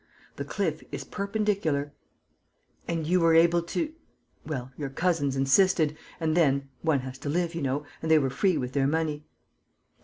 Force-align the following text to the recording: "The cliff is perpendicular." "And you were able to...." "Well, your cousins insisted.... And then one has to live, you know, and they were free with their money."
"The 0.37 0.45
cliff 0.45 0.81
is 0.91 1.03
perpendicular." 1.03 1.93
"And 2.87 3.05
you 3.05 3.19
were 3.19 3.35
able 3.35 3.61
to...." 3.61 3.93
"Well, 4.43 4.71
your 4.75 4.89
cousins 4.89 5.35
insisted.... 5.35 5.95
And 6.19 6.35
then 6.35 6.69
one 6.81 7.01
has 7.01 7.19
to 7.19 7.29
live, 7.29 7.53
you 7.53 7.61
know, 7.61 7.85
and 8.01 8.09
they 8.09 8.17
were 8.17 8.31
free 8.31 8.57
with 8.57 8.73
their 8.73 8.87
money." 8.87 9.25